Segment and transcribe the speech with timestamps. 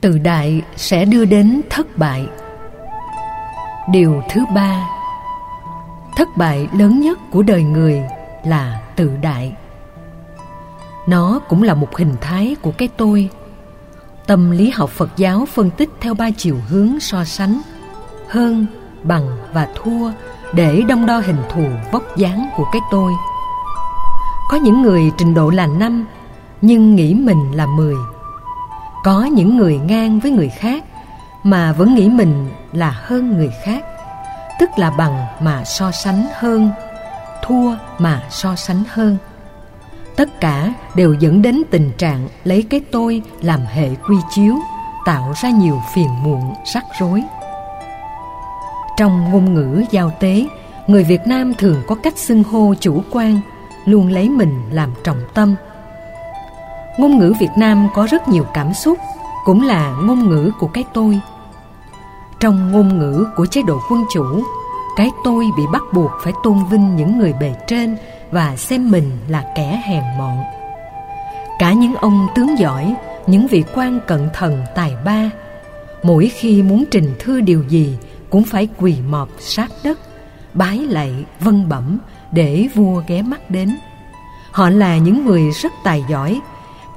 [0.00, 2.26] Tự đại sẽ đưa đến thất bại.
[3.90, 4.88] Điều thứ ba
[6.16, 8.02] Thất bại lớn nhất của đời người
[8.44, 9.56] là tự đại.
[11.08, 13.30] Nó cũng là một hình thái của cái tôi.
[14.26, 17.60] Tâm lý học Phật giáo phân tích theo ba chiều hướng so sánh
[18.28, 18.66] Hơn,
[19.02, 20.10] bằng và thua
[20.52, 23.12] để đong đo hình thù vóc dáng của cái tôi.
[24.50, 26.06] Có những người trình độ là năm
[26.60, 27.96] nhưng nghĩ mình là mười
[29.04, 30.84] có những người ngang với người khác
[31.42, 33.84] mà vẫn nghĩ mình là hơn người khác,
[34.60, 36.70] tức là bằng mà so sánh hơn,
[37.42, 39.16] thua mà so sánh hơn.
[40.16, 44.54] Tất cả đều dẫn đến tình trạng lấy cái tôi làm hệ quy chiếu,
[45.06, 47.22] tạo ra nhiều phiền muộn, rắc rối.
[48.96, 50.46] Trong ngôn ngữ giao tế,
[50.86, 53.40] người việt nam thường có cách xưng hô chủ quan,
[53.84, 55.54] luôn lấy mình làm trọng tâm
[56.98, 58.98] ngôn ngữ việt nam có rất nhiều cảm xúc,
[59.44, 61.20] cũng là ngôn ngữ của cái tôi.
[62.40, 64.42] Trong ngôn ngữ của chế độ quân chủ,
[64.96, 67.96] cái tôi bị bắt buộc phải tôn vinh những người bề trên
[68.30, 70.38] và xem mình là kẻ hèn mọn.
[71.58, 72.94] Cả những ông tướng giỏi,
[73.26, 75.30] những vị quan cận thần tài ba,
[76.02, 77.98] mỗi khi muốn trình thư điều gì
[78.30, 79.98] cũng phải quỳ mọp sát đất,
[80.54, 81.98] bái lạy vân bẩm
[82.32, 83.76] để vua ghé mắt đến.
[84.52, 86.40] Họ là những người rất tài giỏi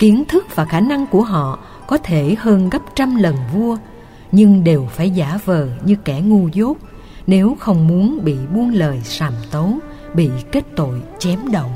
[0.00, 3.76] kiến thức và khả năng của họ có thể hơn gấp trăm lần vua,
[4.32, 6.76] nhưng đều phải giả vờ như kẻ ngu dốt,
[7.26, 9.72] nếu không muốn bị buông lời sàm tấu,
[10.14, 11.70] bị kết tội chém đầu.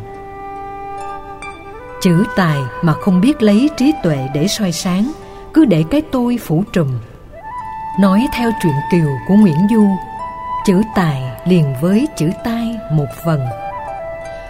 [2.03, 5.13] Chữ tài mà không biết lấy trí tuệ để soi sáng,
[5.55, 6.89] cứ để cái tôi phủ trùm.
[8.01, 9.87] Nói theo truyện kiều của nguyễn du,
[10.67, 13.41] chữ tài liền với chữ tai một vần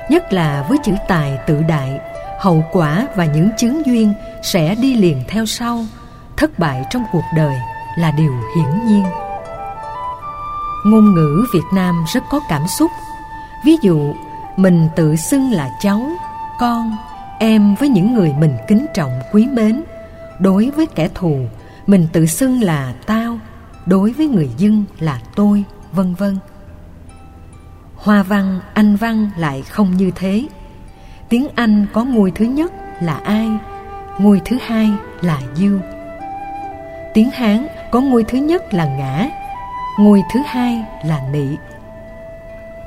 [0.08, 2.00] nhất là với chữ tài tự đại
[2.44, 4.12] hậu quả và những chứng duyên
[4.42, 5.84] sẽ đi liền theo sau.
[6.36, 7.56] Thất bại trong cuộc đời
[7.98, 9.04] là điều hiển nhiên.
[10.86, 12.90] Ngôn ngữ việt nam rất có cảm xúc.
[13.64, 14.14] Ví dụ,
[14.56, 16.10] mình tự xưng là cháu,
[16.60, 16.96] con,
[17.38, 19.82] em với những người mình kính trọng, quý mến.
[20.38, 21.38] Đối với kẻ thù,
[21.86, 23.38] mình tự xưng là tao.
[23.86, 26.38] Đối với người dân là tôi, vân vân.
[27.96, 30.48] Hoa văn, anh văn lại không như thế
[31.34, 33.48] tiếng anh có ngôi thứ nhất là ai?
[34.18, 34.90] Ngôi thứ hai
[35.20, 35.78] là you.
[37.14, 39.28] Tiếng hán có ngôi thứ nhất là ngã,
[39.98, 41.46] ngôi thứ hai là nị.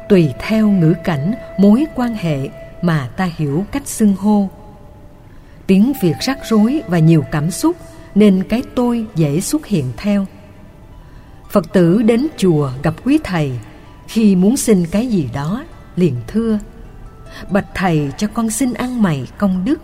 [0.10, 2.50] Tùy theo ngữ cảnh, mối quan hệ
[2.82, 4.50] mà ta hiểu cách xưng hô.
[5.68, 7.76] Tiếng việt rắc rối và nhiều cảm xúc,
[8.16, 10.26] nên cái tôi dễ xuất hiện theo.
[11.52, 13.52] Phật tử đến chùa gặp quý thầy,
[14.08, 15.64] khi muốn xin cái gì đó,
[15.96, 16.60] liền thưa
[17.50, 19.82] bạch thầy cho con xin ăn mày công đức.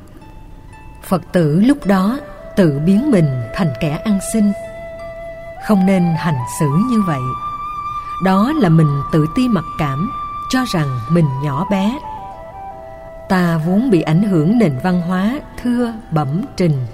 [1.04, 2.20] Phật tử lúc đó
[2.56, 4.52] tự biến mình thành kẻ ăn xin.
[5.68, 7.22] Không nên hành xử như vậy.
[8.24, 10.12] Đó là mình tự ti mặc cảm,
[10.50, 12.00] cho rằng mình nhỏ bé.
[13.30, 16.88] Ta vốn bị ảnh hưởng nền văn hóa, thưa, bẩm, trình.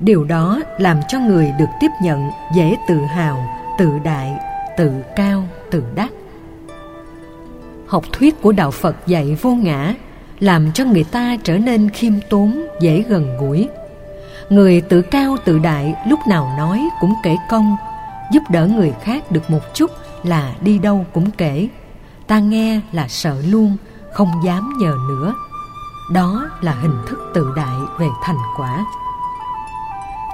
[0.00, 3.46] Điều đó làm cho người được tiếp nhận dễ tự hào,
[3.78, 4.38] tự đại,
[4.76, 6.10] tự cao, tự đắc
[7.94, 9.94] học thuyết của đạo phật dạy vô ngã,
[10.40, 13.68] làm cho người ta trở nên khiêm tốn, dễ gần gũi.
[14.48, 17.76] Người tự cao tự đại lúc nào nói cũng kể công,
[18.32, 19.90] giúp đỡ người khác được một chút
[20.24, 21.68] là đi đâu cũng kể.
[22.26, 23.76] Ta nghe là sợ luôn,
[24.12, 25.34] không dám nhờ nữa.
[26.12, 28.86] Đó là hình thức tự đại về thành quả.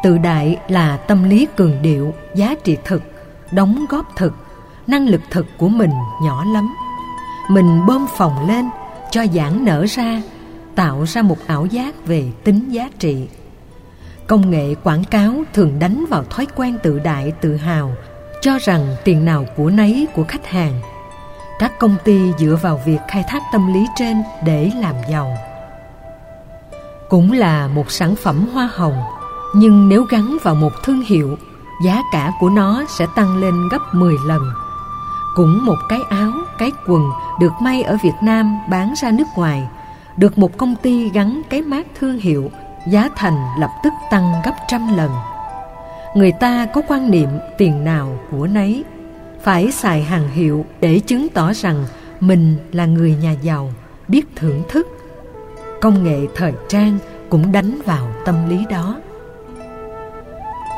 [0.03, 3.03] Tự đại là tâm lý cường điệu, giá trị thực,
[3.53, 4.35] đóng góp thực,
[4.87, 5.93] năng lực thực của mình
[6.23, 6.75] nhỏ lắm
[7.51, 8.71] mình bơm phòng lên
[9.11, 10.23] cho giãn nở ra
[10.75, 13.29] tạo ra một ảo giác về tính giá trị.
[14.27, 17.93] Công nghệ quảng cáo thường đánh vào thói quen tự đại tự hào
[18.41, 20.81] cho rằng tiền nào của nấy của khách hàng.
[21.59, 25.37] Các công ty dựa vào việc khai thác tâm lý trên để làm giàu.
[27.09, 29.03] Cũng là một sản phẩm hoa hồng
[29.55, 31.37] nhưng nếu gắn vào một thương hiệu
[31.85, 34.43] giá cả của nó sẽ tăng lên gấp 10 lần.
[35.35, 36.30] Cũng một cái áo,
[36.61, 37.11] cái quần
[37.41, 39.69] được may ở Việt Nam bán ra nước ngoài,
[40.17, 42.51] được một công ty gắn cái mác thương hiệu,
[42.89, 45.11] giá thành lập tức tăng gấp trăm lần.
[46.15, 47.29] Người ta có quan niệm
[47.59, 48.85] tiền nào của nấy,
[49.43, 51.85] phải xài hàng hiệu để chứng tỏ rằng
[52.21, 53.73] mình là người nhà giàu,
[54.09, 54.87] biết thưởng thức.
[55.81, 56.99] Công nghệ thời trang
[57.31, 58.97] cũng đánh vào tâm lý đó.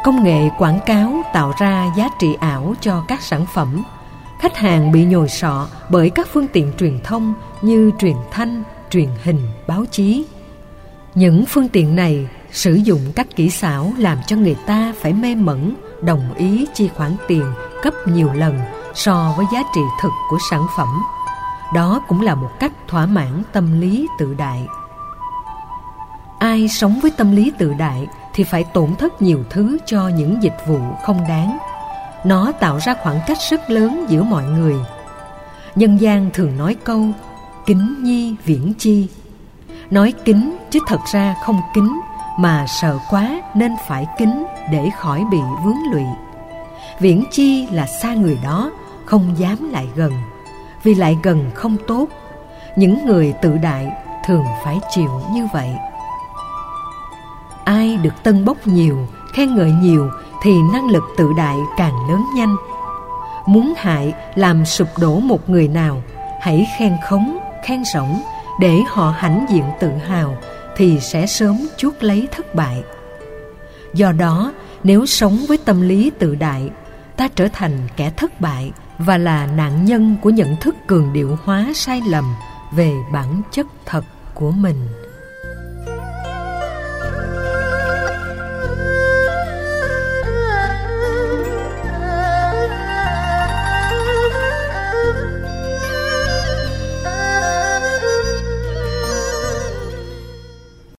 [0.05, 3.83] Công nghệ quảng cáo tạo ra giá trị ảo cho các sản phẩm
[4.43, 9.09] khách hàng bị nhồi sọ bởi các phương tiện truyền thông như truyền thanh, truyền
[9.23, 10.25] hình, báo chí.
[11.15, 15.35] Những phương tiện này sử dụng các kỹ xảo làm cho người ta phải mê
[15.35, 17.45] mẩn đồng ý chi khoản tiền
[17.83, 18.61] gấp nhiều lần
[18.95, 21.03] so với giá trị thực của sản phẩm.
[21.75, 24.67] Đó cũng là một cách thỏa mãn tâm lý tự đại.
[26.39, 30.43] Ai sống với tâm lý tự đại thì phải tổn thất nhiều thứ cho những
[30.43, 31.59] dịch vụ không đáng
[32.25, 34.77] nó tạo ra khoảng cách rất lớn giữa mọi người.
[35.75, 37.07] Nhân gian thường nói câu,
[37.67, 39.09] kính nhi viễn chi.
[39.91, 42.01] Nói kính chứ thật ra không kính,
[42.39, 46.05] mà sợ quá nên phải kính để khỏi bị vướng lụy.
[47.01, 48.71] Viễn chi là xa người đó,
[49.05, 50.13] không dám lại gần.
[50.83, 52.07] Vì lại gần không tốt,
[52.77, 53.93] những người tự đại
[54.27, 55.71] thường phải chịu như vậy.
[57.65, 58.99] Ai được tân bốc nhiều,
[59.33, 60.11] khen ngợi nhiều
[60.43, 62.57] thì năng lực tự đại càng lớn nhanh.
[63.47, 66.03] Muốn hại, làm sụp đổ một người nào,
[66.41, 68.23] hãy khen khống, khen rỗng,
[68.61, 70.37] để họ hãnh diện tự hào
[70.77, 72.83] thì sẽ sớm chuốc lấy thất bại.
[73.95, 74.53] Do đó,
[74.85, 76.71] nếu sống với tâm lý tự đại,
[77.17, 81.39] ta trở thành kẻ thất bại và là nạn nhân của nhận thức cường điệu
[81.45, 82.35] hóa sai lầm
[82.73, 84.05] về bản chất thật
[84.35, 84.89] của mình.